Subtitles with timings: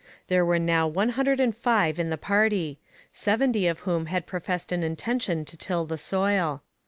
[0.29, 2.79] There were now one hundred and five in the party,
[3.13, 6.63] seventy of whom had professed an intention to till the soil.